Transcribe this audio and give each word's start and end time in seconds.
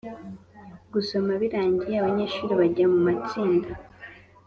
Gusoma 0.93 1.31
birangiye, 1.41 1.95
abanyeshuri 2.01 2.53
bajya 2.59 2.85
mu 2.93 2.99
matsinda 3.07 3.69